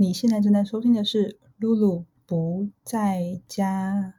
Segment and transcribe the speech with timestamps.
[0.00, 1.28] 你现在正在收听的是
[1.58, 4.14] 《露露不在家》。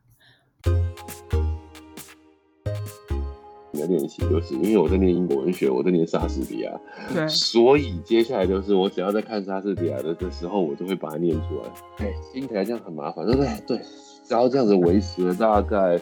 [3.74, 6.72] 的练习就是因为我在念英国文学，我在念莎士比亚，
[7.12, 12.05] 对，所以接下来就是我只要在看莎士比亚的的时候，我就会把它念出来。
[12.05, 13.50] 哎，听起来这样很麻烦，对不对？
[13.66, 13.77] 对，
[14.23, 16.00] 只要这样子维持了大概，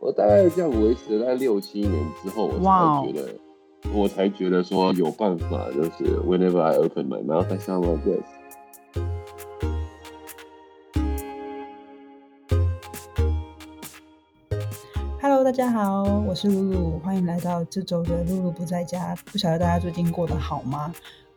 [0.00, 3.28] 我大概这样维持了大概六七年之后，我才觉得，
[3.94, 8.26] 我才觉得说有办法，就是 Whenever I open my mouth, I sound like this。
[15.52, 19.14] 大家好，我是露露，欢迎来到这周的露露不在家。
[19.26, 20.90] 不晓得大家最近过得好吗？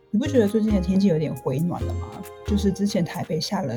[0.09, 2.07] 你不觉得最近的天气有点回暖了吗？
[2.47, 3.75] 就是之前台北下了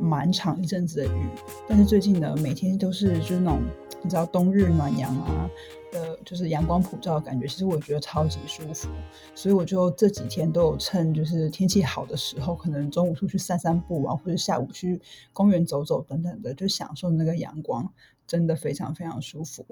[0.00, 1.28] 蛮长一阵子的雨，
[1.68, 3.60] 但是最近呢，每天都是就是那种
[4.02, 5.50] 你知道冬日暖阳啊
[5.92, 8.88] 的，就是阳光普照的感觉，其实我觉得超级舒服。
[9.34, 14.98] 所以我就这几天都有趁就是天气好的时候，可能中午出去散散步啊，或者下午去
[15.34, 17.86] 公园走走等等的，就享受那个阳光。
[18.26, 19.64] 真的非常非常舒服。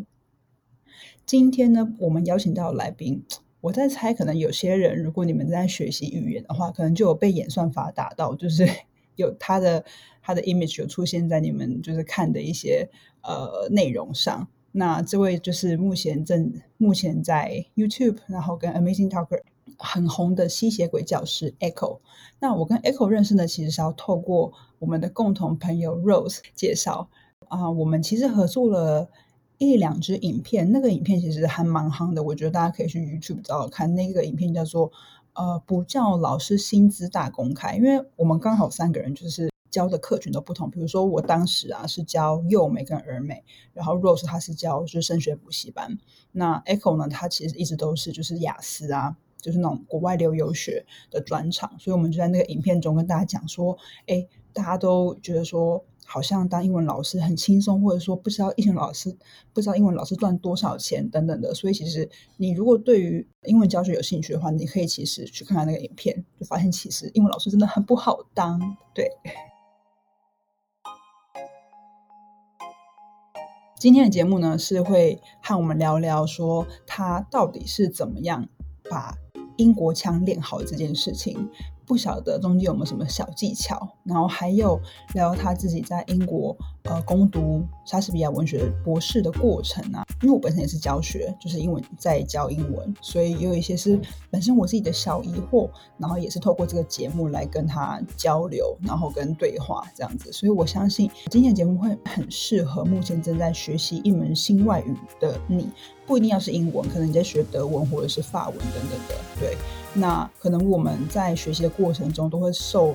[1.24, 3.24] 今天呢，我们邀请到来宾，
[3.60, 8.68] 我在猜，可能有些人，如果你们在学习语言的话，可能就有被演算法打到，就是
[9.16, 9.84] 有他的
[10.20, 12.88] 他的 image 有出现在你们就是看的一些
[13.22, 14.48] 呃内容上。
[14.72, 19.42] 那这位就是目前正目前在 YouTube，然后跟 Amazing Talker
[19.78, 22.00] 很红的吸血鬼教师 Echo。
[22.40, 27.08] 那我跟 Echo 认识呢，其实是要透过我们的共同朋友 Rose 介绍。
[27.52, 29.10] 啊，我们其实合作了
[29.58, 33.94] 一两支影片，那个影片其实还蛮夯的，我觉得大家可以去 YouTube 找看。
[33.94, 34.90] 那个影片叫做
[35.36, 40.70] “呃，不叫老师薪资大公开”，因为我们刚好三个人就是教的课群都不同。
[40.70, 45.98] 比如说我当时啊是教幼美跟儿美，然后 Rose 他是教就是升学补习班，
[46.32, 55.84] 那 Echo 呢，他其实一直都是就是雅思啊，就是那种国外留游学的专场，所以我们就在那个影片中跟大家讲说，哎，大家都觉得说。
[56.12, 59.16] 好像当英文老师很轻松，或者说不知道英文老师
[59.54, 62.06] 不知道英文老师赚多少钱等等的，所以其实
[62.36, 68.60] 你如果对于英文教学有兴趣的话，你可以其实去看看那个影片，就发现其实英文老师真的很不好当。
[68.92, 69.10] 对，
[73.80, 78.46] 今天的节目呢是会和我们聊聊说他到底是怎么样
[78.90, 79.16] 把
[79.56, 81.48] 英国腔练好这件事情。
[81.92, 84.80] 不晓得中间有没有什么小技巧，然后还有
[85.12, 90.02] 聊他自己在英国呃攻读莎士比亚文学博士的过程啊。
[90.22, 94.00] 因为我本身也是教学，就是英文在教英文，所以有一些是
[94.30, 100.32] 本身我自己的小疑惑，然后也是透过这个节目来跟他交流，然后跟对话这样子。
[100.32, 105.68] 所以我相信今天的节目会很适合目前正在学习一门新外语的你，
[106.06, 109.58] 不一定要是英文，可能你在学德文或者是法文等等的，对。
[109.94, 112.94] 那可能我们在学习的过程中都会受，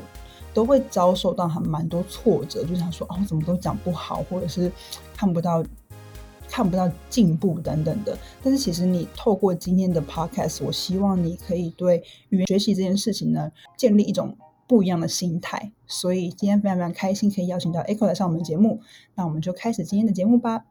[0.53, 4.71] 都会遭受到很蛮多挫折，就想说哦，怎么都讲不好，或者是
[5.15, 5.63] 看不到
[6.49, 8.17] 看不到进步等等的。
[8.41, 14.35] 但是其实你透过今天的 podcast，我希望你可以对语言学习这件事情呢，建立一种
[14.67, 15.71] 不一样的心态。
[15.85, 18.81] 所以今天非常非常开心，可以邀请到 Echo 来上我们节目。
[19.13, 20.63] 那我们就开始今天的节目吧。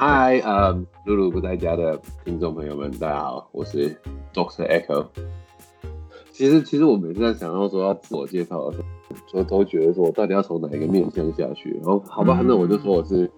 [0.00, 0.72] 嗨，呃，
[1.04, 3.94] 露露不在家的听众朋友们，大家好，我是
[4.32, 5.08] Doctor Echo。
[6.32, 8.82] 其实，其实我每次在想要说要自我介绍的时
[9.34, 11.78] 候，都都觉得说我到底要从哪一个面向下去。
[11.82, 13.30] 然后，好吧，那我就说我是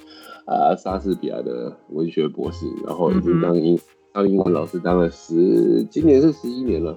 [0.46, 3.76] 啊莎士比亚的文学博士，然后已经当英
[4.12, 6.96] 当英文老师当了十，今年是十一年了。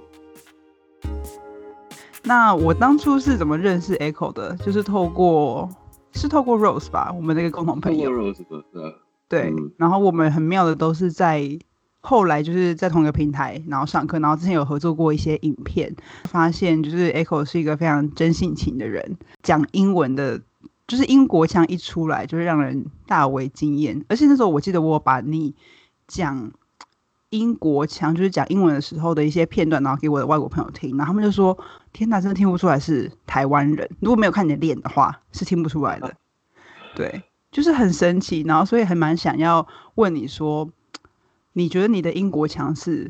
[2.22, 4.56] 那我当初是怎么认识 Echo 的？
[4.58, 5.68] 就是透过
[6.12, 8.12] 是透过 Rose 吧，我们那个共同朋友。
[8.12, 8.94] Rose 的。
[9.28, 11.58] 对，然后我们很妙的都是在
[12.00, 20.40] 后来就是在同一个平台，然后上课，然后之前有合作过一些影片，发现就是 Echo 是一个非常真性情的人，讲英文的，
[20.88, 24.06] 就是英国腔一出来就是让人大为惊艳。
[24.08, 25.56] 而且那时候我记得我把你
[26.08, 26.52] 讲
[27.32, 31.58] 英国腔，就是讲英文的时候的一些片段，然后给我的外国朋友听，然后他们就说
[31.92, 33.90] ：“天哪，真的听不出来是台湾人。
[34.00, 36.16] 如果没有看你的脸的话，是听不出来的。”
[36.96, 37.24] 对。
[37.56, 39.66] 就是很神奇，然后所以还蛮想要
[39.96, 40.70] 问你说，
[41.54, 43.10] 你觉得你的英国腔是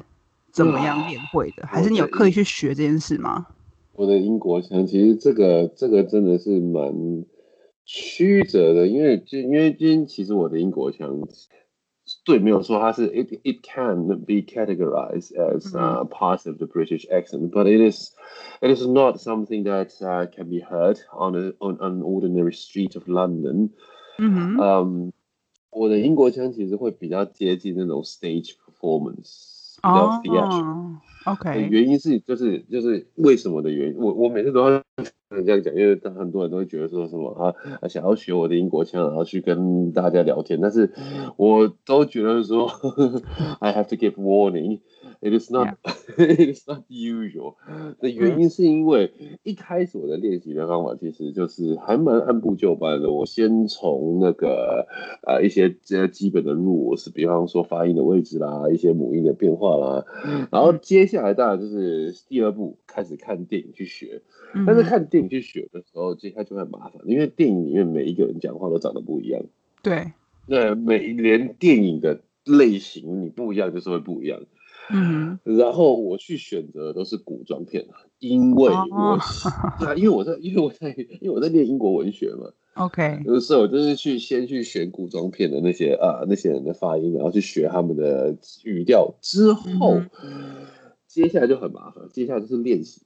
[0.51, 1.65] 怎么样练会的？
[1.65, 3.47] 还是你有刻意去学这件事吗？
[3.94, 6.94] 我的英国腔其实这个这个真的是蛮
[7.86, 11.27] 曲折的，因为就因为今天其实我的英国腔
[12.24, 18.12] 对没有说它是 it it can be categorized as uh, part of the British accent, but it is
[18.62, 22.95] it is not something that uh, can be heard on a on an ordinary street
[22.95, 23.71] of London.
[24.18, 25.14] 嗯哼，嗯，
[25.72, 30.64] 我的英国腔其实会比较接近那种 stage performance，比较 theatrical。
[30.64, 34.82] 哦，OK，原因是就是就是为什么的原因，我我每次都要
[35.30, 40.92] 这样讲，因为很多人都会觉得说什么啊啊想要学我的英国腔，然后去跟大家聊天，但是
[41.36, 42.68] 我都觉得说
[43.60, 44.80] I have to give warning。
[45.25, 45.80] It is not,
[46.18, 47.56] it is not usual。
[48.00, 49.12] 的原因是因为
[49.42, 53.10] 一开始我的练习的方法其实就是还蛮按部就班的。
[53.10, 54.86] 我先从那个
[55.24, 60.06] 呃一些这基本的入，我是比方说发音的位置啦，一些母音的变化啦，
[60.51, 64.21] 然后接下来当然就是第二步开始看电影去学。
[64.68, 69.42] 但是看电影去学的时候，接下来就很麻烦，因为电影里面每一个人讲话都长得不一样。
[69.81, 70.13] 对，
[70.48, 74.39] 对，每连电影的类型你不一样，就是会不一样。
[74.92, 79.18] 嗯， 然后我去选择的都是古装片啊，因为我
[79.80, 80.90] 对啊，因为我在，因为我在，
[81.22, 82.52] 因为我在念英国文学嘛。
[82.76, 88.36] OK，所以我就是去先去选古装片的那些啊那些人的发音，然后去学他们的
[88.66, 90.02] 语调，之后、
[91.08, 93.02] 接下来就很麻烦，接下来就是练习。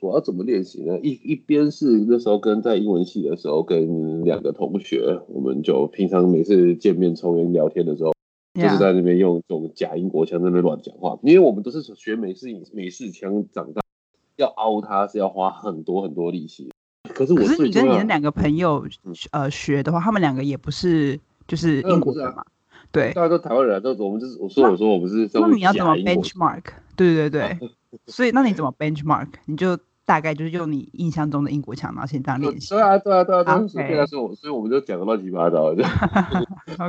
[0.00, 0.98] 我要怎么练习呢？
[1.02, 8.12] 一一边是那时候跟在英文系的时候，跟两个同学，我们就平常每次见面抽烟聊天的时候。
[8.60, 13.82] 就是在那边用这种假英国腔在那边乱讲话，因为我们都是学美式美式腔长大，
[14.36, 16.70] 要凹它是要花很多很多力气。
[17.14, 18.86] 可是我可是你跟你的两个个朋友
[19.32, 21.18] 呃学的话，他们两个也不是
[21.48, 22.44] 就是英国人嘛？
[22.92, 26.64] 对，大家都台湾人，啊都我们就是我说我说我们是那你要怎么 benchmark？
[26.96, 27.58] 对对对，
[28.06, 29.28] 所以那你怎么 benchmark？
[29.46, 29.78] 你就
[30.10, 32.70] 大概就是用你印象中的英国腔，然后先这样练习。
[32.70, 35.84] 对啊，对啊，对啊，对啊，OK 所以啊，所以我所以我们就讲的乱七八糟的。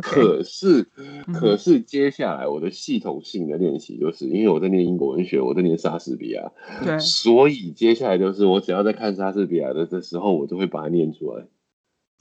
[0.02, 6.52] 可是，嗯可是接下来我的系统性的练习，就是因为我在念英国文学，我在念莎士比亚，
[6.84, 11.46] 对，所以接下来就是我只要在看莎士比亚的的时候，我就会把它念出来。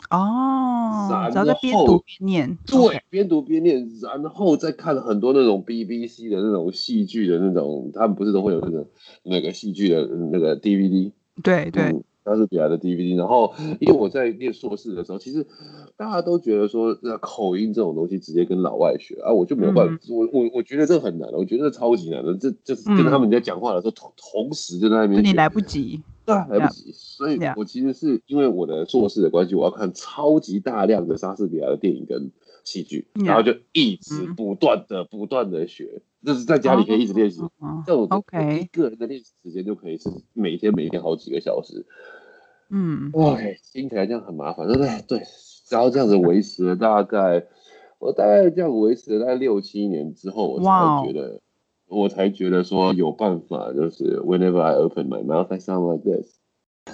[0.08, 2.58] 哦，然只要在边读边念。
[2.67, 8.87] 对边读边念，然后再看很多那种 BBC 的那种戏剧的那种，他们不是都会有那个
[9.23, 11.12] 那个戏剧的那个 DVD，
[11.43, 13.17] 对对，嗯，莎士比亚的 DVD。
[13.17, 15.47] 然后，因为我在念硕士的时候，其实
[15.97, 26.00] 大家都觉得说，那口音这种东西直接跟老外学啊，我就没有办法，我我我觉得这很难，我觉得这超级难的，这就是跟他们在讲话的时候同同时就在那边你来不及。
[26.30, 26.90] 来不及。
[26.92, 32.30] 所以.我其实是因为我的硕士的关系，我要看超级大量的莎士比亚的电影跟
[32.64, 37.40] 戏剧.然后就一直嗯不断的、不断的学，就是在家里可以一直练习。
[37.40, 41.86] 哦这样我就我一 OK，个人的练习时间就可以是每天每天好几个小时。
[42.68, 43.36] 嗯，哇，
[43.72, 45.02] 听起来这样很麻烦，对不对？
[45.08, 45.22] 对，
[45.70, 47.44] 然后这样子维持了大概，
[47.98, 51.40] 我大概这样维持了大概六七年之后，我才觉得。
[51.90, 56.37] 我才觉得说有办法，就是 whenever I open my mouth, I sound like this。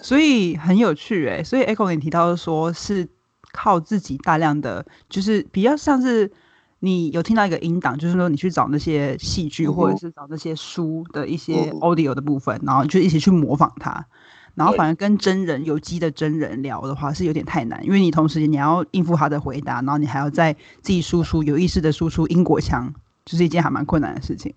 [0.03, 1.45] 所以很有趣诶。
[1.45, 3.07] 所以 Echo 你提到说是
[3.53, 6.33] 靠自己大量的，就是比较像是
[6.81, 14.07] 你有听到一个音档，就是说你去找那些戏剧或者是找那些书的一些 audio 的部分，然后就一起去模仿它。
[14.55, 22.95] 然后反而跟真人有机的真人聊的话是有点太难，因为你同时你要应付他的回答，然后你还要在自己输出有意识的输出英国腔，
[23.27, 24.55] 就是一件还蛮困难的事情。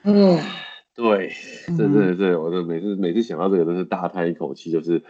[0.04, 0.42] 唉，
[0.94, 1.32] 对，
[1.68, 5.02] 嗯对对对，我的每次每次想到这个都是大叹一口气，就是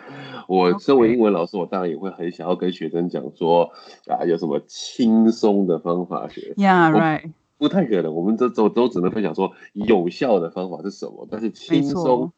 [0.49, 3.71] 我身为英文老师，我当然也会很想要跟学生讲说
[4.07, 12.33] 啊，有什么轻松的方法学，Yeah, right，不太可能，我们这都都只能分享说有效的方法是什么，但是轻松，。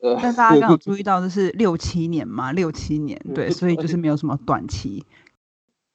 [0.00, 5.04] 呃，但大家刚好 注意到，这是六七年嘛，六七年，对，所以就是没有什么短期。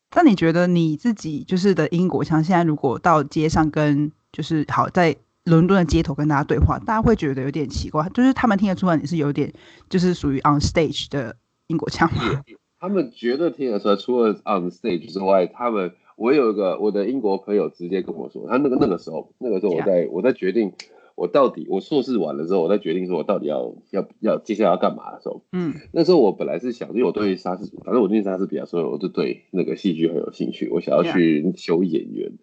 [0.10, 5.16] 但你觉得你自己就是的英国腔，现在如果到街上跟就是好在
[5.46, 9.52] 伦敦的街头跟大家对话，大家会觉得有点奇怪，就是他们听得出来你是有点
[9.90, 11.36] 就是属于 on stage 的
[11.68, 12.44] 英国腔吗？
[12.80, 20.74] 他们觉得听得出来，除了 on stage 之外，他们我有一个我的英国朋友直接跟我说，他那个那个时候，那个时候我在我在决定
[21.16, 32.32] 我到底我硕士完了之后，我在决定说我到底要要要接下来要干嘛的时候，嗯那时候我本来是想，因为我对莎士，反正我对莎士比亚，所以我就对那个戏剧很有兴趣，我想要去修演员。
[32.32, 32.36] ，Yeah，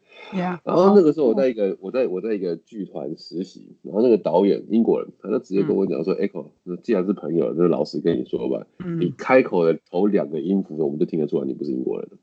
[0.64, 12.18] 然后那个时候我在一个我在我在一个剧团实习，然后那个导演英国人，他就直接跟我讲说、e c h o 那既然是朋友，那老实跟你说吧，你嗯，开口的头两个音符，我们就听得出来你不是英国人了。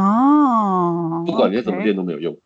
[0.00, 2.38] 哦，不管你再怎么练都没有用，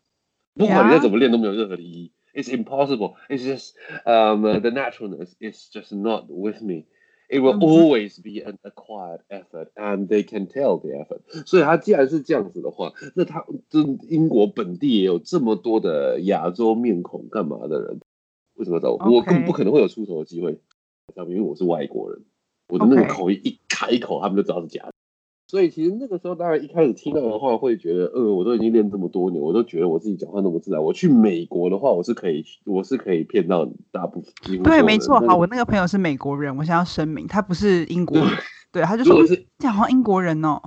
[0.55, 2.13] 不管你再怎么练都没有任何的意义。
[2.35, 3.15] It's impossible.
[3.31, 3.75] It's just
[4.05, 6.85] um the naturalness is just not with me.
[7.29, 11.23] It will always be an acquired effort, and they can tell the effort.
[11.45, 18.01] 所以他既然是这样子的话，那他这英国本地也有这么多的亚洲面孔，干嘛的人？
[18.55, 18.99] 为什么找我？
[19.11, 20.59] 我根本不可能会有出头的机会，
[21.17, 22.23] 因为我是外国人，
[22.69, 24.93] 我的那个口音一开口，他们就知道是假的。
[25.49, 30.83] 所以其实那个时候，当然一开始听到的话，会觉得，呃，我都已经练这么多年，我都觉得我自己讲话那么自然。
[30.83, 34.63] 我去美国的话，我是可以，我是可以骗到大部分。
[34.63, 35.21] 对，没错。
[35.21, 38.27] 好，我那个朋友是美国人，我想要声明，他不是英国人。
[38.73, 40.61] 对，他就说是讲好像英国人哦。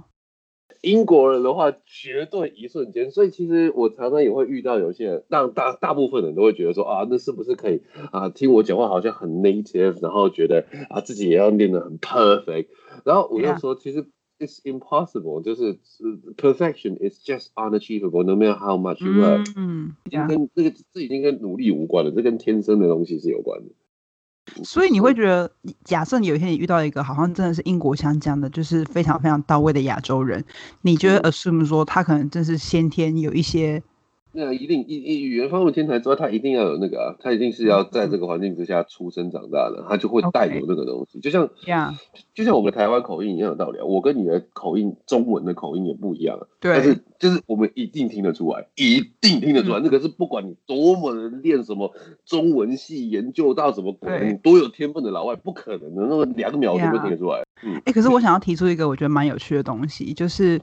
[0.81, 3.11] 英国人的话，绝对一瞬间。
[3.11, 7.81] 所以其实我常常也会遇到有些人，让大大部分人都会觉得说啊，那是不是可以
[8.13, 8.29] 啊？
[8.29, 12.67] 听我讲话好像很 native，然后觉得啊自己也要练得很 perfect。
[13.03, 14.07] 然后我就说，其实
[14.39, 15.77] it's impossible，就是
[16.37, 19.51] perfection is just unachievable，no matter how much you work。
[19.55, 24.63] 嗯，跟这个这已经跟努力无关了，这跟天生的东西是有关的。
[24.63, 25.51] 所以你会觉得，
[25.83, 30.43] 假设你有一天你遇到一个好像真的是英国腔讲的，就是非常非常到位的亚洲人，
[30.81, 33.83] 你觉得 assume 说他可能真是先天有一些。
[34.31, 41.49] 那一定，语语言方面天才之外，他一定要有那个啊，他一定是要在这个环境之下出生长大的，他就会带有那个东西，就像，
[42.35, 43.85] 就像我们的台湾口音一样的道理啊。
[43.85, 46.45] 我跟你的口音，中文的口音也不一样啊。
[46.59, 46.73] 对。
[46.73, 51.91] 但是就是我们一定听得出来，一定听得出来，那个是不管你多么的练什么
[52.23, 57.41] 中文系，研究到什么鬼，你多有天分的老外，不可能的，那么两秒就会听得出来。
[57.63, 57.81] 嗯。
[57.85, 60.61] 哎，可是我想要提出一个我觉得蛮有趣的东西，就是。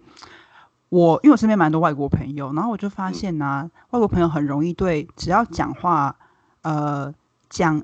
[0.89, 6.17] 我因为我身边蛮多外国朋友，然后我就发现呢，外国朋友很容易对只要讲话，
[6.63, 7.13] 呃，
[7.51, 7.83] 讲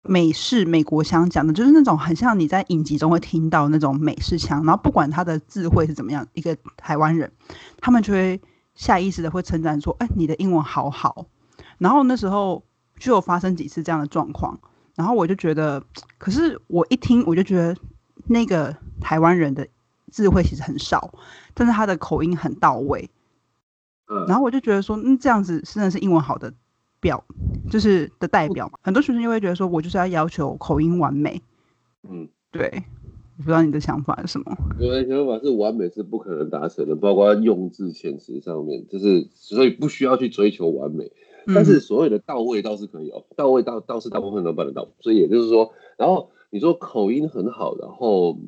[0.00, 7.30] 美式美国腔讲的，就是那种很像你在影集中会听到那种美式腔，然后不管他的智慧是怎么样，一个台湾人，
[7.78, 8.40] 他们就会
[8.74, 11.26] 下意识的会称赞说：“哎，你的英文好好。”
[11.76, 12.64] 然后那时候
[12.98, 14.58] 就有发生几次这样的状况，
[14.94, 15.84] 然后我就觉得，
[16.16, 17.76] 可是我一听我就觉得
[18.26, 19.68] 那个台湾人的。
[20.14, 21.12] 智慧其实很少，
[21.54, 23.10] 但是他的口音很到位。
[24.08, 26.54] 嗯，然后我就觉得说，嗯，这样子真的是英文好的
[27.00, 27.24] 表，
[27.68, 28.78] 就是的代表嘛。
[28.80, 31.42] 很多学生就会觉得说，我就是要要求口音完美。
[32.08, 32.70] 嗯，对，
[33.38, 34.56] 我不知道你的想法是什么。
[34.78, 41.10] 我的想法是，完美是不可能达成的，包括用字遣词上面，就是所以不需要去追求完美。
[41.52, 44.86] 但是所有的到位倒是可以哦，到位倒倒是大部分都办得到。
[45.00, 48.38] 所以也就是说，然后你说口音很好，然后。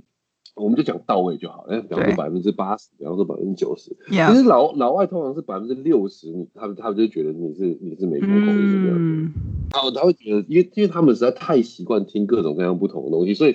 [0.56, 9.30] 我们就讲到位就好，哎，比方说百分之八十，比方说百分之九十，其实老老外通常是百分之六十，你他们他们就觉得你是你是美国口音这样子，
[9.72, 13.54] 然后他会觉得，因为因为他们实在太习惯听各种各样不同的东西，所以。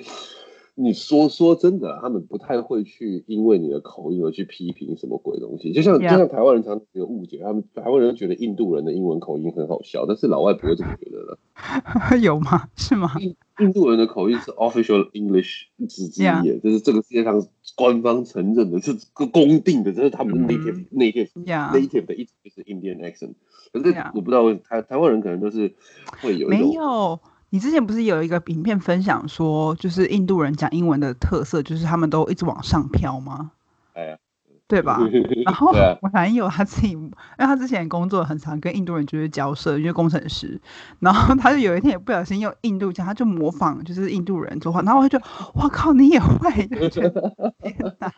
[0.82, 5.72] 你说说真的，他们不太会去因为你的口音而去批评什么鬼东西。
[5.72, 11.38] 就像就像台湾人常常有误解，他们台湾人觉得印度人的英文口音很好笑，但是老外不会这么觉得的。
[12.18, 12.68] 有吗？
[12.76, 13.12] 是吗？
[13.20, 17.46] 印印度人的口音是 official English 之之一，就是这个世界上
[17.76, 23.34] 官方承认的，是公定的，这是他们 native native native 的一直就是 Indian accent。
[23.72, 25.74] 可是我不知道台台湾人可能都是
[26.20, 27.18] 会有没有。
[27.52, 33.50] 你之前不是有一个影片分享说，就是印度人讲英文的特色，就是他们都一直往上飘吗？
[33.92, 34.18] 哎，
[34.66, 34.98] 对吧？
[35.44, 40.58] 然后我男友他自己，因为他之前工作很常，跟印度人就是交涉，因为工程师。
[41.00, 46.66] 然后他就有一天也不小心用印度腔，他就模仿就是印度人说话，然后我就觉得，哇靠，你也会？
[46.74, 48.10] 就觉得天哪！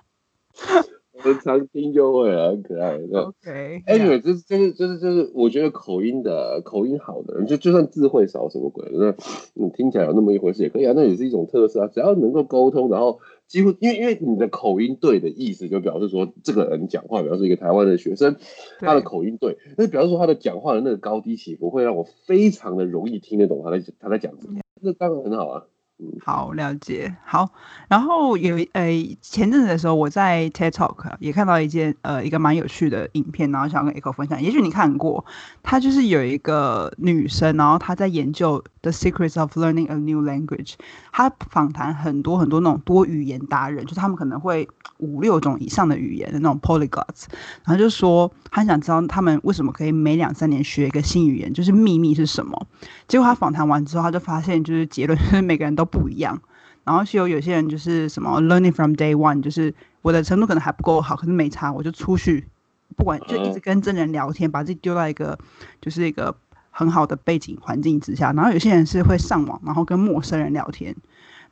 [1.35, 2.97] 常听就会了很可爱。
[2.97, 9.15] OK，Anyway，就是就是就是就是，我觉得口音的口音好的人，就就算智慧少什么鬼，那
[9.55, 11.87] 你听起来有那么一回事也可以啊，那也是一种特色啊。
[11.89, 18.37] 只要能够沟通，然后几乎因为因为你的口音对的意思，就表示说这个人讲话，比方说一个台湾的学生，
[18.81, 25.65] 他的口音对，那表示说他的讲话的那个高低起伏会让我非常的容易听得懂他在他在讲什么，那当然很好啊。
[26.25, 27.49] 好了解，好，
[27.89, 28.91] 然后有呃，
[29.23, 34.43] 前阵子的时候，我在 TED Talk 也看到一件呃一个蛮有趣的影片，然后想跟 Echo 分享。
[34.43, 35.25] 也许你看过，
[35.63, 40.75] 她就是有一个女生，然后她在研究 The Secrets of Learning a New Language。
[41.11, 47.25] 他访谈很多很多那种多语言达人，就是他们可能会五六种以上的语言的那种 Polyglots，
[47.65, 52.67] 然后就说他想知道他们为什么可以每两三年学一个新语言，就是秘密是什么。
[53.09, 55.83] 结果他访谈完之后，他就发现就是结论就是每个人都。
[55.95, 56.43] 不一样，
[56.83, 59.73] 然后是有有些人就是什么 learning from day one，就是
[60.03, 62.49] 我的程度可能还不够好，可是没差，我就出去，
[62.97, 65.39] 不管就一直跟真人聊天，把自己丢到一个
[65.81, 66.35] 就是一个
[66.75, 68.33] 很好的背景环境之下。
[68.33, 70.95] 然后有些人是会上网，然后跟陌生人聊天，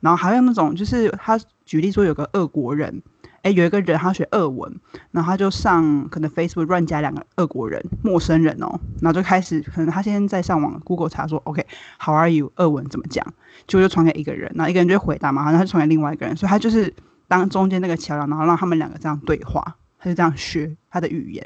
[0.01, 3.01] 然后还有那种就是他举例说有个俄国人。
[3.43, 4.73] 哎，有一个人他学俄文，
[5.11, 12.53] 然后他就上可能 Facebook 乱加两个俄国人陌生人哦，然后就开始可能他现在在上网 Google 查说 OK，How are you？
[12.55, 13.25] 俄文怎么讲？
[13.67, 16.93] 结果就传给一个人，然后一个人就回答嘛，然后他就传给另外一个人，所以他就是
[17.27, 21.45] 当中间那个桥梁，然后让他们两个这样对话，他就这样学他的语言。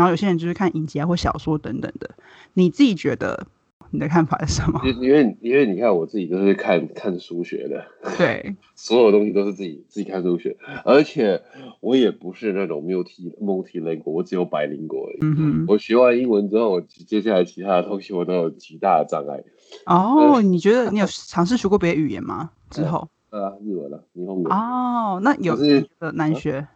[0.00, 2.08] 然后有些人就是看影集啊或小说等等的。
[2.54, 3.46] 你自己觉得
[3.90, 4.80] 你的看法是什么？
[4.86, 7.84] 因因为因为你看我自己都是看看书学的，
[8.16, 11.42] 对， 所有东西都是自己自己看书学，而且
[11.80, 15.18] 我也不是那种 multi multi language，我只有百灵国而已。
[15.20, 19.42] 嗯哼，我学完英文之后，我接下来其他的东西我都有极大的障碍。
[19.84, 22.50] 哦，你觉得你有尝试学过别的语言吗？
[22.70, 23.06] 之后？
[23.30, 24.52] 呃，日文啊，日本文。
[24.52, 26.66] 哦，那有是难学？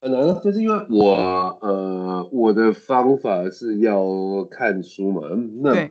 [0.00, 1.14] 很难啊，就是因为我
[1.60, 5.22] 呃，我的方法是要看书嘛，
[5.62, 5.90] 那。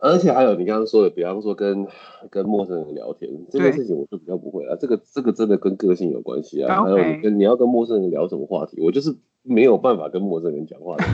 [0.00, 1.86] 而且还有你刚刚说的，比方说跟
[2.30, 4.76] 跟陌生人聊天这件事情，我就比较不会啊。
[4.78, 6.82] 这个这个真的跟个性有关系啊。
[6.82, 11.04] 还有你跟你要跟陌生人聊什么话题，我就是没有办法跟陌生人讲话的。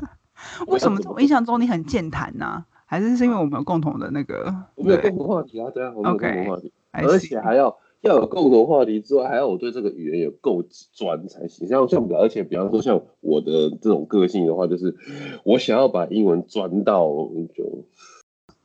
[0.68, 0.98] 为什么？
[1.14, 4.54] 我印象中你很健谈呐，还是是因为我们有共同的那个？
[4.74, 7.76] 我们有共同话题啊，对啊，我们有共同话题，而且还要。
[8.02, 10.62] 要有共同话题之外，还要我对这个语言有够
[10.92, 11.66] 专才行。
[11.66, 14.94] 像像，而且比方说像我的这种个性的话，就是
[15.44, 17.08] 我想要把英文钻到
[17.54, 17.84] 就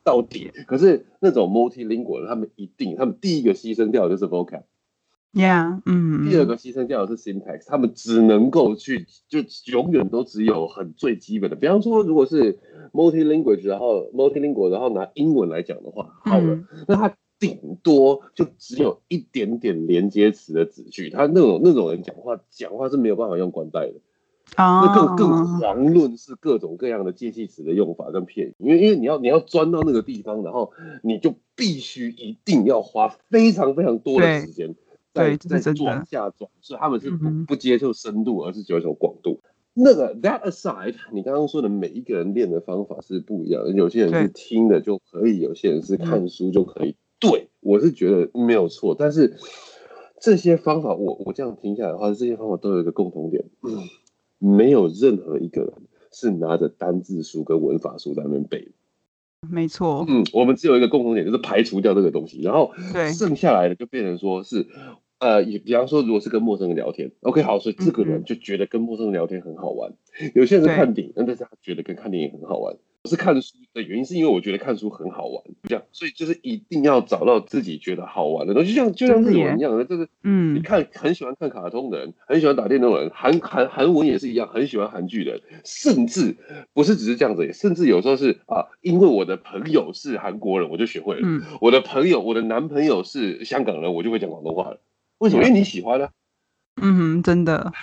[0.03, 0.51] 到底。
[0.67, 6.29] 可是那种 multilingual 他们一定，他们第一个牺牲掉的就是 vocab，yeah，嗯。
[6.29, 9.39] 第二个牺牲掉的是 syntax，他们只能够去就
[9.71, 11.55] 永远都只有很最基本的。
[11.55, 12.59] 比方说，如果是
[12.93, 17.15] multilingual，然后 multilingual，然后拿英文来讲的话，好了，那他。
[17.41, 23.95] 顶多就只有一点点连接词的子句，他那种那种人讲话讲话是没有办法用冠带的
[24.55, 24.85] 啊。
[24.85, 25.29] 那更更
[25.59, 30.71] 遑论是各种各样的介系词的用法跟片语，因为因为你要你要钻到那个地方，然后
[31.01, 34.75] 你就必须一定要花非常非常多的时间
[35.11, 39.41] 在在转下转，所以他们是不不接受深度，而是接受广度。
[39.73, 46.95] 那个 that aside，你刚刚说的每一个人练的方法是不一样的，有些人是听的就可以，有些人是看书就可以。
[47.21, 49.37] 对，我是觉得没有错，但是
[50.19, 53.87] 这些方法，我我这样听下来的话，这些方法都有一个共同点，嗯
[54.39, 55.71] 没有任何一个人
[56.11, 58.67] 是拿着单字书跟文法书在那边背。
[59.49, 64.67] 没错，嗯，我们只有一个共同点，就是排除掉这个东西，然后对剩下来的就变成说是。
[65.21, 69.93] 呃，比方说，如果是跟陌生人聊天，OK，好，所以这个人就觉得跟陌生人聊天很好玩。
[70.33, 72.75] 有些人是看电影，但是他觉得跟看电影很好玩。
[73.03, 86.37] 我是看书的原因，是因为我觉得看书很好玩，这样，所以就是一定要找到自己觉得好玩的东西，就像就像日文一样的，就是，嗯，你看很喜欢看卡通的人，很喜欢打电动的人，韩韩韩文也是一样，很喜欢韩剧的人，甚至
[86.73, 91.21] 不是只是这样子，甚至有时候是啊，因为我的朋友是韩国人，我就学会了。
[91.23, 94.79] 嗯，我的朋友，我的男朋友是香港人，我就会讲广东话了。
[95.17, 95.43] 为什么？
[95.43, 96.07] 因为你喜欢呢？
[96.79, 97.73] 嗯哼，真的。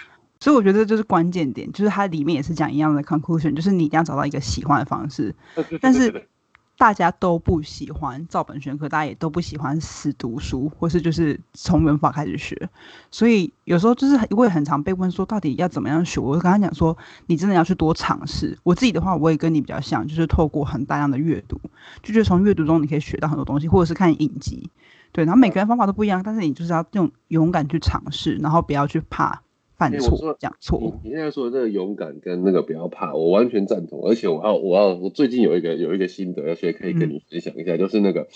[0.40, 5.34] 所以我觉得这就是关键点，就是它里面也是讲一样的 conclusion，就是你一定要找到一个喜欢的方式。
[5.80, 6.28] 但是
[6.76, 12.68] 大家都不喜欢照本宣科，大家也都不喜欢死读书，或是就是从文法开始学。
[13.10, 16.20] 所以有时候就是会很常被问说，到底要怎么样学？
[16.20, 16.96] 我跟他讲说，
[17.26, 18.56] 你真的要去多尝试。
[18.62, 21.60] 我自己的话，我也跟你比较像，就是透过很大量的阅读，
[22.00, 24.70] 就觉得从阅读中你可以学到很多东西，或者是看影集。
[25.10, 29.42] 对，然后每个人方法都不一样，但是你就是要用勇敢去尝试，然后不要去怕。
[29.78, 34.02] 犯错讲错，你现在说的这个勇敢跟那个不要怕，我完全赞同。
[34.02, 38.26] 而且我要我要我最近有一个有一个心得，而且可以跟你分享一下，就是那个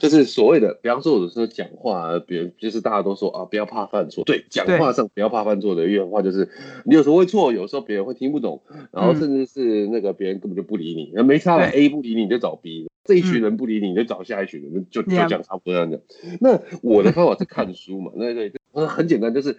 [0.00, 4.22] 就是所谓的，比方说我说讲话，别人就是大家都说啊，不要怕犯错。
[4.22, 6.48] 对，讲话上不要怕犯错的原话就是，
[6.84, 16.00] 你有时候会错，有时候别人会听不懂，然后甚至是那个别人根本就不理你，那没差了，A 不理你你就找 B，这一群人不理你你就找下一群人，就就讲差不多这样讲。
[16.40, 19.56] 那我的方法是看书嘛，那个很简单，就是。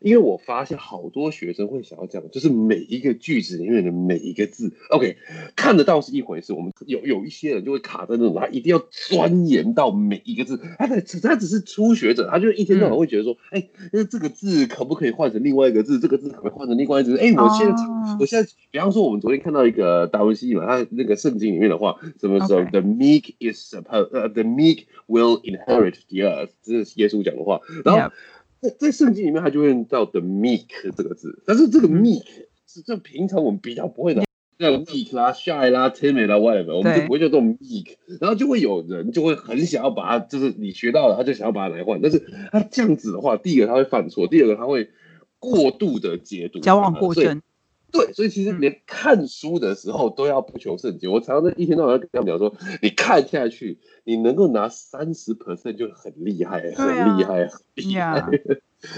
[0.00, 5.16] 因为我发现好多学生会想要讲，就是每一个句子里面的每一个字，OK，
[5.54, 6.52] 看得到是一回事。
[6.52, 10.58] 我们有有一些人就会卡在那种，他一定要钻研到每一个字。
[10.78, 16.00] 他他他只是初学者，他就一天到晚会觉得说，哎，那这个字可不可以换成另外一个字？
[16.00, 17.18] 这个字可不可以换成另外一个字？
[17.18, 17.74] 哎，我现在
[18.18, 28.00] 我现在，比方说我们昨天看到一个达文西嘛，他那个圣经里面的话，什么说？The meek is supposed, the meek will inherit the earth，这是耶稣讲的话，然后。
[28.00, 28.14] 在
[28.78, 32.24] 在圣经里面，他就会用到 the meek 这个字，但是这个 meek
[32.66, 34.22] 是这平常我们比较不会的，
[34.58, 44.90] 像 meek 啦、shy 啦、timid 啦、whatever，我们就不会叫这种 meek，然后就会有人就会很想要把它，就是你学到了，他就想要把它来换，但是他这样子的话，第一个他会犯错，第二个他会
[45.38, 47.40] 过度的解读，交往过正。
[47.92, 51.08] 对，所以其实连看书的时候都要不求甚解。
[51.08, 58.26] 我常常在一天到晚跟他们讲说，你看下去，你能够拿三十 percent 就很厉害，很厉害，很厉害。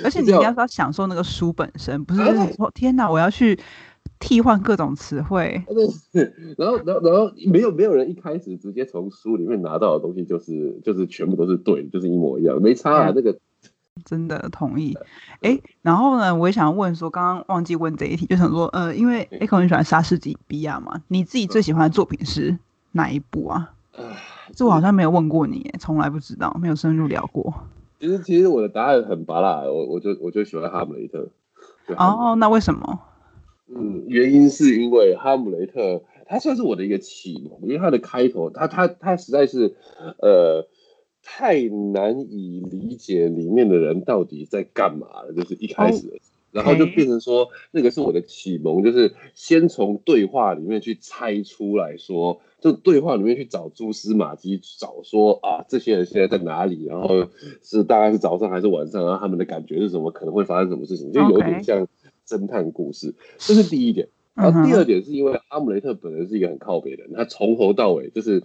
[0.05, 2.23] 而且你要要享受那个书本身，不是
[2.55, 3.59] 说天哪，我要去
[4.21, 5.61] 替换各种词汇。
[6.57, 13.13] 然后，然后，然后没有没有人一开始直接从书里面拿到的东西就是就是全部都是对，就是一模一样，没差啊。
[13.15, 13.37] 那个
[14.05, 14.97] 真的同意。
[15.41, 22.59] 哎，然后呢，我也想问说，刚刚忘记问这一题，就想说，呃，因为 Echo 很喜欢莎士比亚嘛，你自己最喜欢的作品是
[22.93, 23.75] 哪一部啊？
[24.55, 27.53] 这我好像没有问过你，从来不知道，没有深入聊过。
[28.01, 31.29] 其实，其实我的答案很拔辣，我我就我就喜欢哈姆雷特。
[31.97, 33.01] 哦，那为什么？
[33.75, 39.75] 嗯，原因是因为哈姆雷特，他算是我的一个启蒙，因为他的开头，他他他实在是，
[40.19, 40.67] 呃，
[41.23, 46.21] 太难以理解里面的人到底在干嘛了，就是一开始。
[46.51, 57.27] 然后就变成说，那个是我的启蒙，就是先从对话里面去猜出来说，就对话里面去找蛛丝马迹，找说啊，这些人现在在哪里，然后
[57.63, 61.89] 是大概是早上还是晚上，然后他们的感觉是什么，可能会发生什么事情，就有点像
[62.29, 63.15] 侦探故事。
[63.39, 64.11] 这是第一点。
[64.35, 68.43] 然后第二点是因为阿姆雷特本人是一个很靠北的人，他从头到尾就是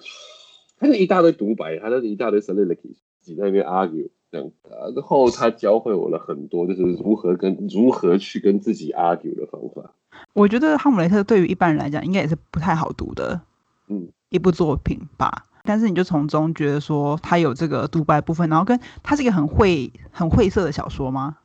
[0.79, 4.09] 他是一大堆独白，他是一大堆 soliloquy 挤在那边 argue。
[4.29, 9.93] 这样，然后他教会我了很多，就是如何跟如何去跟自己 argue 的方法。
[10.33, 13.39] 我觉得《哈姆雷特》对于一般人来讲，应该也是不太好读的，
[13.87, 15.45] 嗯，一部作品吧。
[15.63, 21.37] 但是你就从中觉得说，他有这个独白部分，然后跟他是一个很晦、很晦涩的小说吗？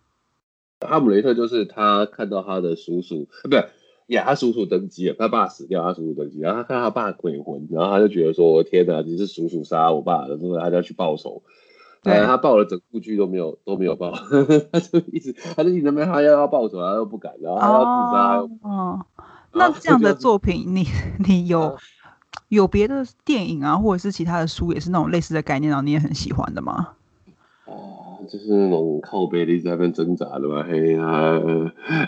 [0.81, 3.69] 哈姆雷特就是他看到他的叔叔，不对，
[4.13, 11.43] 呀，他叔叔登基了，他爸死掉，他叔叔登基，然后他看他爸鬼魂，然后他就觉得说，天哪，你是叔叔杀我爸的，所以他就要去报仇。
[12.05, 14.11] 对，他报了整部剧都没有都没有报，
[14.73, 18.69] 他就一直他就一直没他要要报仇，他又不敢，然后他要自杀。
[18.69, 19.07] 哦，
[19.53, 20.85] 那这样的作品，你
[21.25, 21.77] 你有
[22.49, 26.89] 有别的电影啊，或者是其他的书，也是那种类似的概念，然后你也很喜欢的吗？
[27.67, 30.65] 哦，就是那种靠背的一直在那边挣扎的嘛。
[30.69, 31.41] 嘿呀，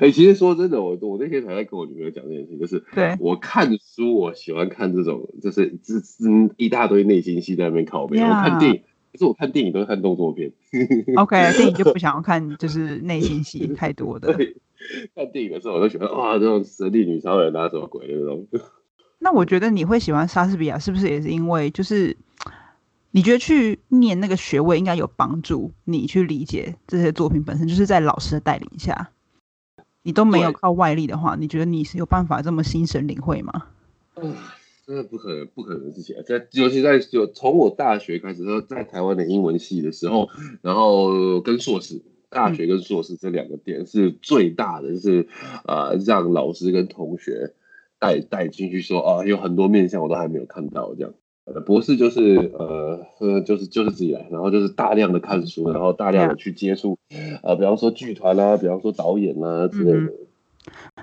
[0.00, 5.94] 哎，其实说真的，我我那天才在跟我女朋友讲这件事情，就是对我看书，我喜欢看这种，就是这
[6.28, 8.20] 嗯一大堆内心戏在那边拷贝。
[8.20, 8.82] 我看电影。
[9.12, 10.50] 可是我看电影都是看动作片，
[11.14, 14.36] OK，电影就不想要看，就是内心戏 太多的。
[15.14, 18.44] 看电影的时候，我就喜欢哇，这种神力女超人啊，什么鬼那种。
[19.20, 22.16] 那我觉得你会喜欢莎士比亚，是不是也是因为就是
[23.12, 29.10] 你觉得去念那个学位应该有帮助，你去理解这些作品本身，就是在老师的带领下，
[30.04, 33.66] 你都没有靠外力的话，你觉得你是有办法这么心神领会吗？
[34.14, 34.32] 嗯。
[34.86, 40.28] 真的不可能，不可能的事情在，尤其在就从我大学开始，说在台湾的英文系的时候，
[40.60, 45.26] 然后跟硕士，大学跟硕士这两个点是最大的，就是
[45.66, 47.54] 呃让老师跟同学
[47.98, 51.14] 带带进去说啊，有很多面向我都还没有看到这样。
[51.66, 56.98] 博士就是呃呃就是就是自己来，然后就是大量的看书，然后大量的去接触，
[57.42, 60.12] 呃比方说剧团啊，比方说导演啊之类的。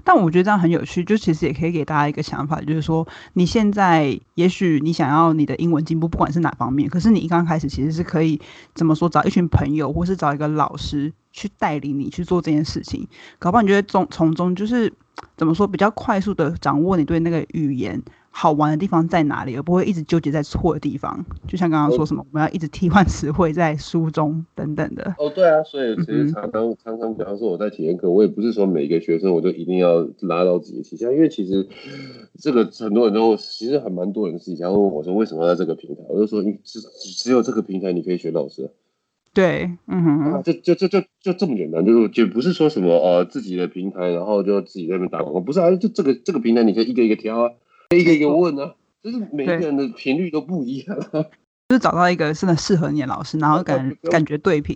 [0.03, 8.41] 但我觉得这样很有趣，就其实也可以给大家一个想法，就是说你现在也许你想要你的英文进步，不管是哪方面，可是你一刚开始其实是可以
[8.73, 14.91] 怎么说，找一群朋友，或是找一个老师去带领你去做这件事情，搞不好你觉得从从中就是
[15.37, 18.01] 怎么说，比较快速的掌握你对那个语言。
[18.33, 21.23] 好玩的地方在哪里，而不会一直纠结在错的地方。
[21.47, 25.13] 就像刚刚说什么，我们要一直替换词汇在书中等等的。
[25.19, 31.67] 哦，对啊，所以其实常常常常，比方说我在体验课，我也不是说每一个学生我就一定要拉到自己旗下，因为其实
[32.39, 38.71] 这个很多人都其实还蛮多人是想问我说为什么在这个平台，我就说你只只有这个平台你可以学老师。
[39.33, 47.51] 对，嗯哼，就就就就就这么简单，就是就不是说什么呃自己的平台，然后就自己在那边打广告，不是啊，就这个这个平台你可以一个一个挑啊。
[47.95, 48.71] 一个一个问呢，
[49.03, 50.97] 就是每个人的频率都不一样，
[51.69, 54.75] 就是找到一个真的适合你的老师，然后感 感觉对平，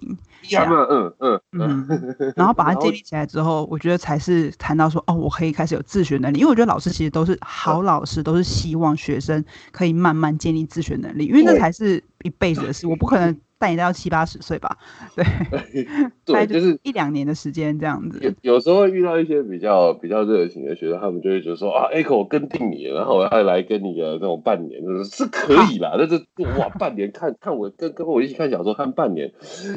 [0.49, 13.37] 嗯嗯嗯，然后把它建立起来之后，我觉得才是谈到说哦，我可以开始有自学能力，因为我觉得老师其实都是好老师，都是希望学生可以慢慢建立自学能力，因为那才是一辈子的事， 我不可能。
[13.57, 14.77] 带你到七八十岁吧，
[15.15, 15.25] 对，
[16.25, 18.19] 对，就是一两年的时间这样子。
[18.21, 25.95] 有有时候会遇到一些比较比较热情的学生，他们就会觉得说啊，Echo 我跟定你，然后我要来跟你的这种半年，是可以啦。
[25.97, 26.17] 但是
[26.59, 29.31] 哇， 半年看看我跟跟我一起看小说看半年，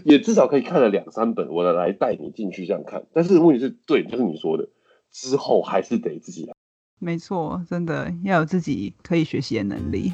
[0.04, 3.04] 也至少可以看了两三本，我来带你进去这样看。
[3.14, 4.68] 但是问题是对，就是你说的，
[5.12, 6.52] 之后还是得自己来。
[6.98, 10.12] 没错，真的要有自己可以学习的能力。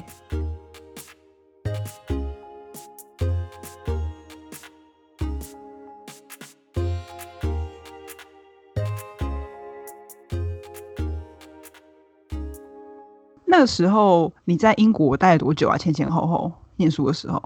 [13.55, 15.77] 那个时候你在英国待了多久啊？
[15.77, 17.41] 前前后后念书的时候，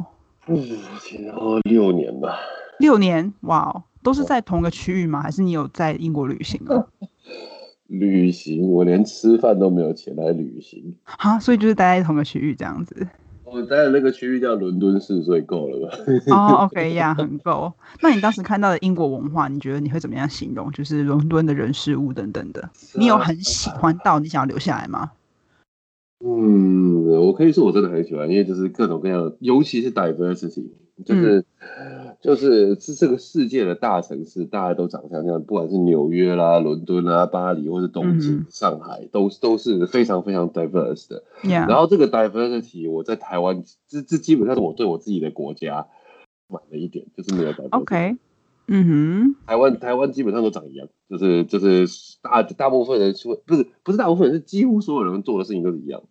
[0.48, 0.58] 嗯，
[1.00, 2.36] 前后六年吧。
[2.80, 5.22] 六年，哇，都是在同一个区域吗？
[5.22, 6.84] 还是你有在英国旅行啊？
[7.86, 10.96] 旅行，我连吃饭都没有钱来旅行。
[11.20, 13.08] 啊，所以就是待在同一个区域这样子。
[13.44, 15.98] 我待的那个区域叫伦敦市，所以够了吧？
[16.36, 17.72] 哦，OK 呀，很够。
[18.02, 20.72] 那你当时看到的英国文化，你觉得你会怎么样形容？
[20.72, 25.12] 就是伦敦的人事物等等的，你有很喜欢到你想要留下来吗？
[26.22, 30.70] 嗯，我可以说我真的很喜欢，因为就是各种各样的，尤其是 diversity，
[31.06, 31.46] 就是
[32.22, 41.24] 就是是这个世界的大城市，大家都长相这样，不管是纽约啦、伦敦啦、巴黎，或是东京、上海，都都是非常非常 diverse 的。
[41.44, 45.88] 然后这个 diversity，我在台湾，这这基本上是我对我自己的国家
[46.50, 47.70] 满了一点，就是没有 diversity。
[47.70, 48.18] OK，
[48.72, 51.88] 嗯哼，台湾台湾基本上都长一样，就是就是
[52.22, 56.04] 大大部分人说不是不是大部分人是几乎所有人做的事情都是一样。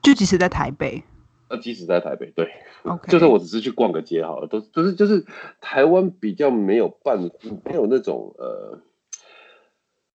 [0.00, 1.02] 就即使在台北，
[1.48, 2.48] 呃，即使在台北，对
[2.84, 5.26] ，OK，就算我只是去逛个街好了，都都是就是
[5.60, 7.18] 台湾比较没有办，
[7.64, 8.78] 没有那种呃，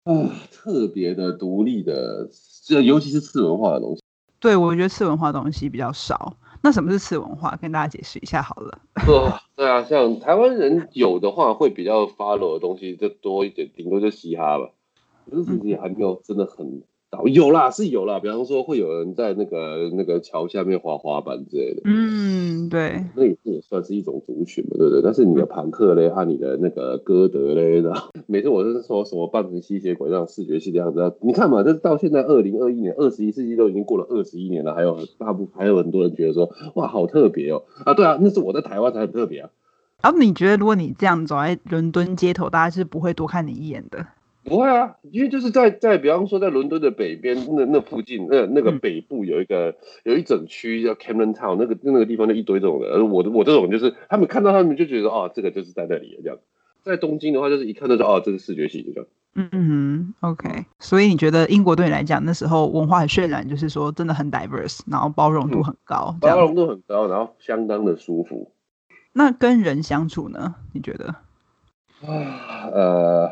[0.03, 2.29] 啊，特别的独立的，
[2.63, 4.01] 这尤其是次文化的东西。
[4.39, 6.37] 对，我觉得次文化东西比较少。
[6.61, 7.57] 那什么是次文化？
[7.61, 8.79] 跟大家解释一下好了。
[9.55, 14.69] 对啊，像台湾人有的话，会比较 follow 的东西就多一点，顶多就嘻哈吧。
[15.29, 16.83] 可是自己还没有真的很。
[17.31, 21.81] 有啦，是有啦，比方说会有人在那个那个桥下面滑滑板之类的。
[21.85, 25.01] 嗯，对，那也也算是一种族群嘛，对不对？
[25.01, 27.93] 但是你的朋克嘞，和你的那个歌德嘞的，
[28.25, 37.63] 每次我都是说什么扮成吸血鬼这样视觉系的样子，你看嘛，这到现在二零二一年，二十一世纪都已经过了二十一年了，还有大部还有很多人觉得说，哇，好特别哦！
[37.85, 39.49] 啊，对啊，那是我在台湾才很特别啊。
[40.03, 44.05] 然后你觉得，如果你这样走在伦敦街头，大家是不会多看你一眼的？
[44.47, 52.89] 不会啊，因为就是在在，比方说在伦敦的北边，那那附近，那那个北部有一个有一整区叫 Camden Town，那个那个地方就一堆这种人。
[52.93, 56.39] 而我的我这种就是他们看到他们就觉得哦，这个就是在那里这样。
[56.81, 59.09] 在东京的话，就是一看到说哦，这是视觉系这样。
[59.35, 60.65] 嗯嗯，OK。
[60.79, 68.53] 所以你觉得英国对你来讲，那时候文化很渲染，就是说真的很 diverse，然后包容度很高，包容度很高，然后相当的舒服。
[69.11, 70.55] 那跟人相处呢？
[70.71, 71.07] 你觉得？
[72.07, 73.31] 啊，呃。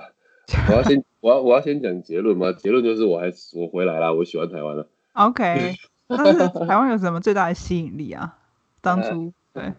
[0.70, 2.52] 我要先，我要我要先讲结论吗？
[2.52, 4.88] 结论就是我还我回来了，我喜欢台湾了。
[5.14, 5.74] OK，
[6.08, 8.38] 那是台湾有什么最大的吸引力啊？
[8.80, 9.74] 当初对，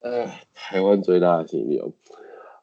[0.00, 1.92] 呃，台湾最大的吸引力哦，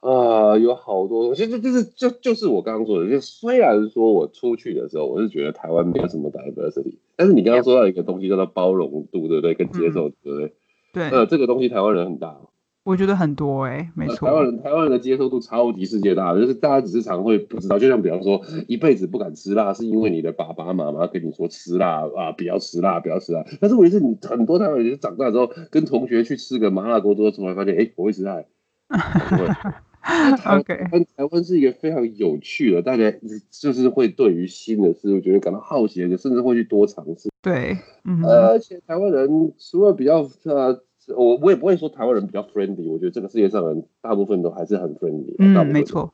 [0.02, 9.54] 啊，有好多东西，就就是就就是我刚刚说的，就虽然说我出去的时候，我是觉得台湾没有什么 diversity，但是你刚刚说到一个东西叫做包容度，对不对？
[9.54, 10.54] 跟接受，对不对？
[10.94, 12.36] 对，呃，这个东西台湾人很大。
[12.84, 14.28] 我觉得很多哎，没错。
[14.28, 23.46] 台湾人台湾人的接受度超级世界大，就是大家只是常会不知道，就像比方说，一辈子不敢吃辣，是因为你的爸爸妈妈跟你说吃辣啊，不要吃辣，不要吃辣。
[23.62, 28.42] 但是问题是你很多台湾人长大之后，跟同学去吃个麻辣锅之后，突然发现，哎，我会吃辣。
[30.58, 30.74] OK，
[31.16, 33.14] 台湾是一个非常有趣的，大家
[33.52, 37.30] 就是会对于新的事物觉得感到好奇，甚至会去多尝试。
[37.44, 40.82] 对，嗯，而且台湾人除了比较呃。
[41.16, 45.36] 我我也不会说台湾人比较 friendly，我觉得这个世界上人大部分都还是很 friendly。
[45.40, 46.14] 嗯，没错。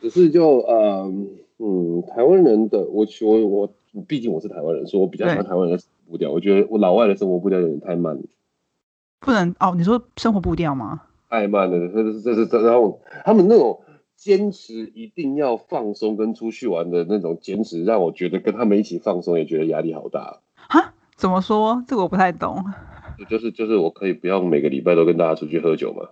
[0.00, 1.12] 只是就呃
[1.58, 3.70] 嗯，台湾人的我我我，
[4.06, 6.30] 毕竟我是台湾人，所以我比较喜欢台湾人的步调。
[6.30, 8.22] 我觉得我老外的生活步调有点太慢了。
[9.20, 11.02] 不能哦，你说生活步调吗？
[11.28, 13.80] 太慢了，这是这这，然后他们那种
[14.16, 20.40] 坚持一定要放松跟出去玩的那种坚持，让我觉得跟他们一起放松也觉得压力好大。
[20.54, 20.94] 哈？
[21.16, 21.82] 怎么说？
[21.88, 22.64] 这个我不太懂。
[23.26, 26.08] 就是就是我可以不要每个礼拜都跟大家出去喝酒嘛？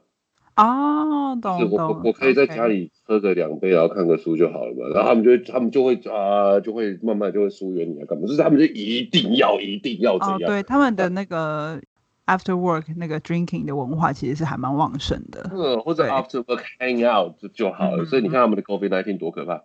[0.57, 1.77] 哦，懂懂。
[1.77, 4.89] 我我可以在家里喝个两杯，然后看个书就好了嘛。
[4.95, 8.27] 然后他们就会他们就会啊，就会慢慢就会疏远你啊，干嘛？
[8.27, 10.39] 就是他们就一定要一定要这样。
[10.39, 11.79] 对，他们的那个
[12.25, 15.51] after work 那个 drinking 的文化其实是还蛮旺盛的。
[15.53, 18.07] 嗯，或者 after work hang out 就就好了。
[18.07, 19.63] 所以你看他们的 COVID nineteen 多可怕。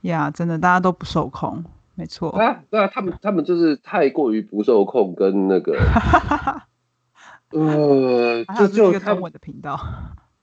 [0.00, 1.62] 呀，真的大家都不受控。
[1.96, 2.30] 没错。
[2.30, 5.76] 啊，对啊，他们他们就是太过于不受控，跟那个，
[7.52, 9.80] 呃，就就他们的频道，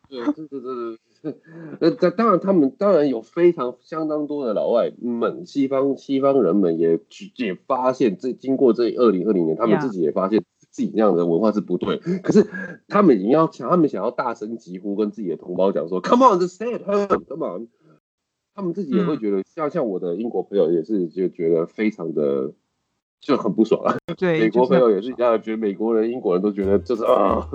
[0.10, 1.38] 对对对对对，
[1.80, 7.00] 呃，当当然他们当然有非常相当多的老外们，西方西方人们也
[7.36, 12.50] 也发现这经过这二零二零年，他们自己也发现自己那样的文化是不对，可是
[12.88, 17.68] 他们已经要想，他们想要大声疾呼，跟自己的同胞讲说，Come on, just say at home, come on。
[18.56, 22.52] 他们自己也会觉得，像像我的英国朋友也是就觉得非常的
[23.20, 23.96] 就很不爽啊。
[24.16, 27.50] 对，美国朋友也是一样，觉得美国人、英国人都觉得就是啊。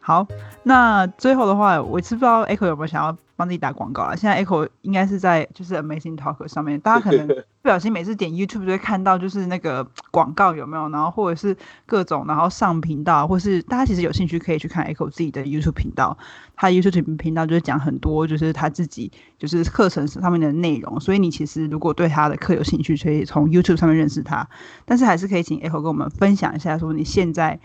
[0.00, 0.26] 好，
[0.62, 4.16] 那最后的话，我是不知道 Echo 有没有想要帮自己打广告了。
[4.16, 7.28] 现在 Echo 应该是在就是 Amazing Talk 上面，大家可能
[7.62, 16.18] 不小心每次点 YouTube 就会看到就是那个广告有没有，然后或者是各种，然后上频道，或是大家其实有兴趣可以去看 Echo 自己的 YouTube 频道，
[16.56, 24.48] 他 YouTube 频道就是讲很多就是他自己就是课程上面的内容，所以你其实如果对他的课有兴趣，可以从 YouTube 上面认识他，
[24.84, 27.60] 但是还是可以请 Echo 跟我们分享一下，说你现在。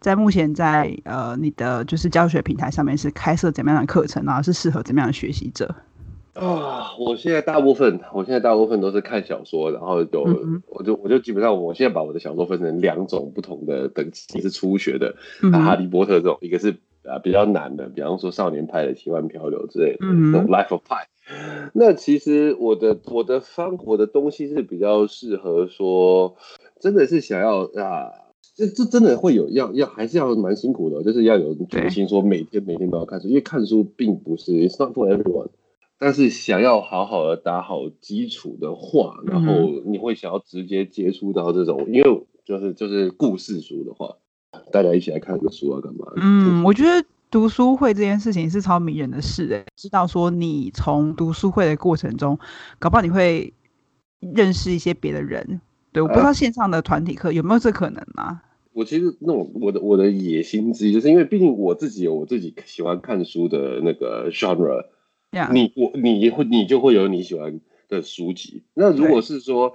[0.00, 5.74] 在目前在呃你的就是教学平台上面是开设怎么样的课程，然后是适合怎么样的学习者
[6.32, 6.96] 啊？
[6.98, 15.14] 我现在大部分，我现在大部分都是看小说，然后有我就我就基本上我现在把我的小说分成两种不同的等级，是初学的，
[15.52, 16.70] 哈利波特这种，一个是
[17.04, 21.04] 啊比较难的，比方说少年派的奇幻漂流之类的那种 Life of Pi。
[21.74, 26.36] 那其实我的我的方我的东西是比较适合说，
[26.80, 28.19] 真的是想要啊。
[28.60, 35.48] 这这真的会有要要还是要蛮辛苦的，就是要有决心说每天每天都要看书，因为看书并不是 it's not for everyone。
[35.98, 39.52] 但是想要好好的打好基础的话，然后
[39.86, 44.16] 你会想要直接接触到这种，因为就是就是故事书的话，
[44.70, 46.06] 大家一起来看个书啊，干嘛？
[46.16, 52.38] 嗯，我觉得读书会这件事情是超迷人的事诶，知道说你从读书会的过程中，
[52.78, 53.54] 搞不好你会
[54.20, 55.62] 认识一些别的人。
[55.92, 58.42] 对，我不知道线上的团体课有没有这可能啊？
[58.72, 64.86] 我其实那种我的我的野心之一，就是因为毕竟我自己有我自己喜欢看书的那个 genre，
[65.52, 68.62] 你我你会你就会有你喜欢的书籍。
[68.74, 69.74] 那如果是说。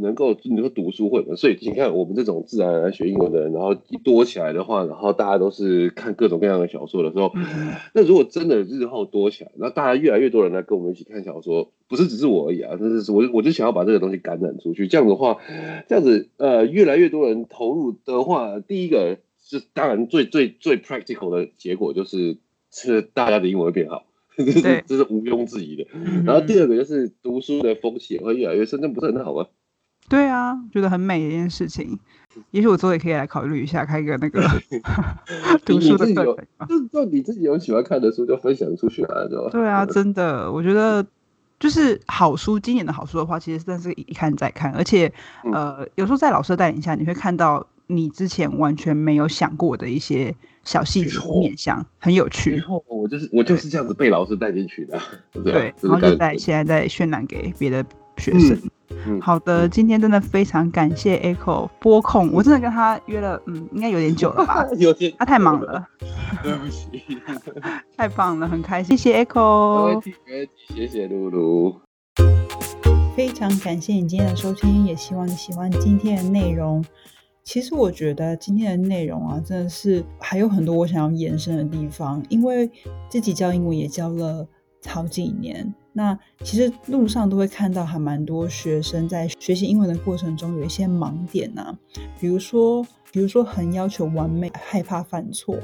[0.00, 7.32] 能够能够读书会嘛，所以你看我们这种自然而然学英文的人，然后一多起来的话，然后大家都是看各种各样的小说的时候，
[7.94, 14.86] 那如果真的日后多起来，那大家越来越多人来跟我们一起看小说，不是只是我而已啊，这是我我就想要把这个东西感染出去。
[14.86, 15.38] 这样的话，
[15.88, 22.38] 这样子呃越来越多人投入的话，第一个是当然最最最 practical 的结果就是
[22.70, 24.04] 是大家的英文会变好，
[24.36, 25.86] 这是这是毋庸置疑的。
[26.24, 29.46] 然后第二个就是读书的风气也会越来越深，那不是很好吗？
[30.08, 31.98] 对啊，觉得很美的一件事情。
[32.52, 34.40] 也许我之后也可以来考虑一下，开一个那个
[35.66, 36.68] 读书的课程。
[36.68, 41.04] 就就你自己有喜欢看的书，就分享出去啊，就对啊，真的，我觉得
[41.58, 45.12] 就是好书，今年的好书的话，其实真的是一看再看，而且
[45.52, 52.56] 呃，有时候在老师的带领下，你会看到你之前完全没有想过的一些小细节面向，很有趣。
[52.56, 54.96] 然后我就是我就是这样子被老师带进去的，
[55.42, 57.84] 对，然后就在现在在渲染给别的
[58.16, 58.56] 学生。
[59.20, 64.66] 好的，今天真的非常感谢 Echo 播控，我真的跟他约了，嗯，应该有点久了吧？
[64.78, 65.86] 有点，他太忙了。
[66.42, 66.88] 对不起，
[67.96, 70.02] 太棒了，很开心，谢谢 Echo，
[70.74, 71.80] 谢谢露露，
[73.16, 76.84] 非常感谢你今天的收听，也希望你喜欢今天的内容。
[77.44, 82.70] 其实我觉得今天的内容啊，真的是还有很多我想要延伸的地方，因为
[83.08, 84.46] 自己教英文也教了
[84.86, 85.74] 好几年。
[85.98, 91.76] 那其实路上都会看到，还蛮多学生在学习英文的过程中有一些盲点呐，
[92.20, 95.58] 比如说，比如说很要求完美，害怕犯错，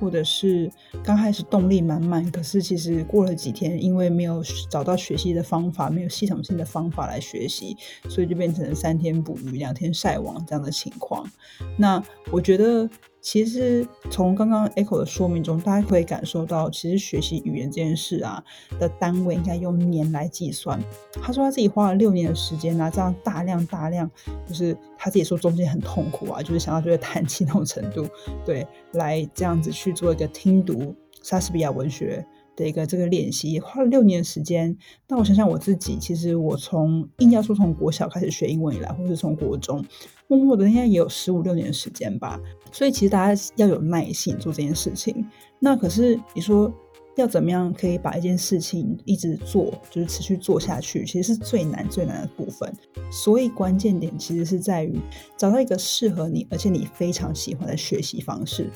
[0.00, 7.76] 或者是刚开始动力满满，可是其实过了几天，因为没有找到学习的方法，没有系统性的方法来学习，
[8.08, 11.30] 所以就变成三天捕鱼两天晒网这样的情况。
[11.76, 12.88] 那我觉得。
[13.24, 18.44] 其实从刚刚 Echo 的说明中，大家可以感受到，其实学习语言这件事啊
[18.78, 20.78] 的单位应该用年来计算。
[21.22, 24.08] 他说他自己花了六年的时间啊，这样大量大量，
[24.46, 28.06] 就是他自己说中间很痛苦啊，就是想到就会叹气那种程度，
[28.44, 32.22] 对，来这样子去做一个听读莎士比亚文学。
[32.56, 34.76] 的一个这个练习花了六年时间。
[35.08, 39.84] 那我想想我自己，其实我从硬要说从国小开始学英文以来，或是从国中，
[40.28, 42.40] 默默的应该也有十五六年时间吧。
[42.72, 45.26] 所以其实大家要有耐心做这件事情。
[45.58, 46.72] 那可是你说。
[47.16, 52.72] 要怎么样可以把一件事情一直做，就是持续做下去，其实是最难最难的部分。
[53.10, 54.98] 所以关键点其实是在于
[55.36, 58.68] 找到一个适合你，而且你非常喜欢的学习方式。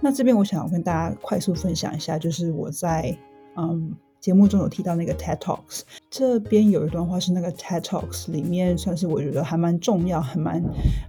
[0.00, 3.16] 那这边我想要跟大家快速分享一下，就是我在
[3.56, 5.80] 嗯节目中有提到那个 TED Talks，
[6.10, 10.62] 这边有一段话是那个 TED Talks 里面算是我觉得还蛮重要、还蛮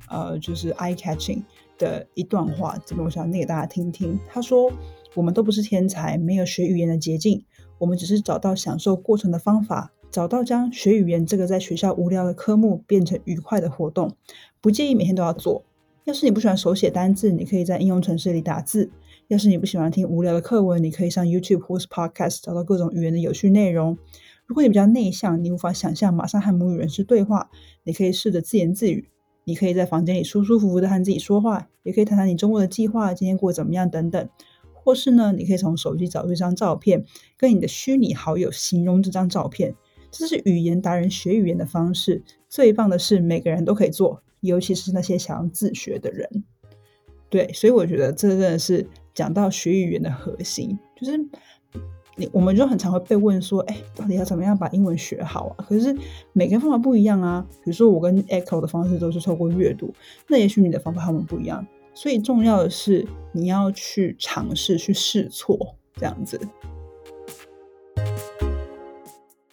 [0.10, 1.43] 呃就是 eye catching
[1.78, 4.17] 的一段话，这边我想念给大家听听。
[4.30, 4.71] 他说。
[5.17, 7.43] 我们都不是天才，没有学语言的捷径。
[7.80, 14.15] 我们只是找到享受过程的方法，找到将学语言这个在学校无聊的科目变成愉快的活动，
[14.62, 15.65] 不介意每天都要做。
[16.03, 18.91] 要是你不喜欢手写单字，你可以在应用程式里打字；
[19.27, 23.97] 要是你不喜欢听无聊的课文，你可以上 YouTube 或是 Podcast 找到各种语言的有趣内容。
[24.45, 27.49] 如果你比较内向，你无法想象马上和母语人士对话，
[27.84, 29.09] 你可以试着自言自语。
[29.45, 34.30] 你可以在房间里舒舒服服的和自己说话，也可以谈谈你周末的计划，今天过得怎么样等等。
[34.88, 37.03] 或是呢，你可以从手机找出一张照片，
[37.35, 39.75] 跟你的虚拟好友形容这张照片。
[40.09, 42.23] 这是语言达人学语言的方式。
[42.47, 46.45] 最棒的是，每个人都可以做，尤其是那些想要自学的人。
[47.29, 51.17] 对，所以我觉得这真的是讲到学语言的核心，就是
[52.15, 55.65] 你我们就很常会被问说，哎，到底要怎么样把英文学好啊？
[55.67, 55.93] 可是
[56.31, 57.45] 每个方法不一样啊。
[57.65, 59.93] 比如说我跟 Echo 的方式都是透过阅读，
[60.29, 61.67] 那也许你的方法和我们不一样。
[61.98, 66.39] 所以重要的是你要去尝试去试错，这样子。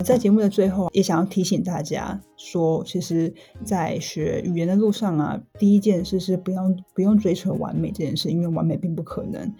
[0.04, 3.32] 在节目的最后，也想要提醒大家说，其实，
[3.64, 9.50] 在学语言的路上啊，第一件事是不用不用追求完美这件事，因为完美并不可能。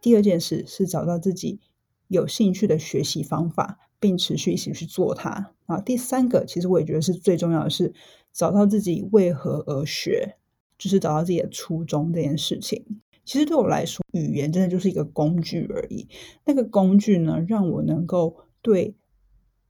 [0.00, 1.60] 第二件事是找到自己
[2.08, 5.52] 有兴趣的学习方法，并持续一起去做它。
[5.66, 7.92] 啊，第三个，其实我也觉得是最重要的是
[8.32, 10.36] 找到自己为何而学，
[10.82, 12.84] 就是找到自己的初衷这件事情。
[13.24, 16.08] 其实对我来说，语言真的就是一个工具而已。
[16.44, 18.96] 那个工具呢，让我能够对。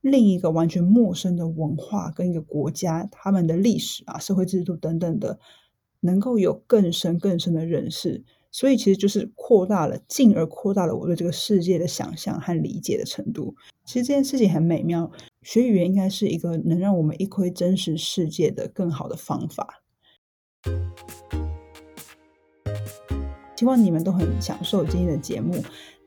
[0.01, 5.39] 另一个完全陌生的文化跟一个国家，他们的历史啊、社会制度等等的，
[6.01, 13.55] 能够有更深更深的认识，所以其实就是扩大了，进而扩大了我对这个世界的想象和理解的程度。
[13.85, 15.09] 其实这件事情很美妙，
[15.43, 19.82] 学语言应该是一个能让我们一窥真实世界的更好的方法。
[23.55, 25.55] 希望你们都很享受今天的节目。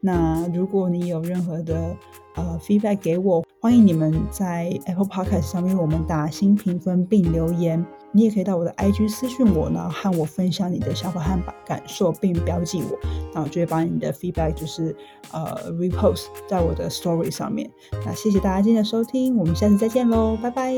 [0.00, 1.96] 那如果你有任何的
[2.34, 7.84] 呃 feedback 给我，欢迎你们在 Apple Podcast 上面为我们打新评分并留言。
[8.12, 12.98] 你也可以到我的 IG 私讯我呢，和我分享你的想法和感受，并标记我，
[13.34, 14.94] 那我就会把你的 feedback 就是
[15.32, 17.70] 呃 repost 在我的 story 上面。
[18.04, 20.74] 那谢谢大家今天的收听，我们下次再见喽，拜拜。